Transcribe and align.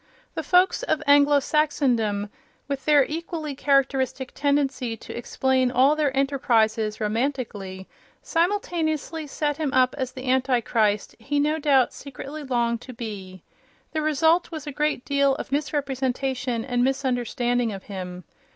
The 0.33 0.41
folks 0.41 0.81
of 0.81 1.03
Anglo 1.05 1.37
Saxondom, 1.39 2.31
with 2.67 2.85
their 2.85 3.05
equally 3.05 3.53
characteristic 3.53 4.31
tendency 4.33 4.97
to 4.97 5.15
explain 5.15 5.69
all 5.69 5.95
their 5.95 6.17
enterprises 6.17 6.99
romantically, 6.99 7.87
simultaneously 8.23 9.27
set 9.27 9.57
him 9.57 9.71
up 9.73 9.93
as 9.99 10.11
the 10.13 10.27
Antichrist 10.27 11.15
he 11.19 11.39
no 11.39 11.59
doubt 11.59 11.93
secretly 11.93 12.41
longed 12.43 12.81
to 12.81 12.93
be. 12.93 13.43
The 13.91 14.01
result 14.01 14.49
was 14.49 14.65
a 14.65 14.71
great 14.71 15.05
deal 15.05 15.35
of 15.35 15.51
misrepresentation 15.51 16.65
and 16.65 16.83
misunderstanding 16.83 17.71
of 17.71 17.83
him. 17.83 18.23